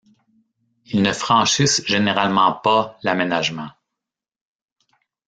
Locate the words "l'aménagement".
3.03-3.69